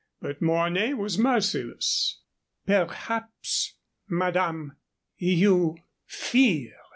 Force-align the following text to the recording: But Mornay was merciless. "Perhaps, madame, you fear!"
But 0.19 0.41
Mornay 0.41 0.95
was 0.95 1.19
merciless. 1.19 2.21
"Perhaps, 2.65 3.75
madame, 4.07 4.77
you 5.17 5.77
fear!" 6.07 6.73